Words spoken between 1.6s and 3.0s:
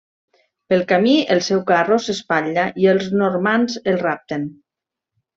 carro s'espatlla i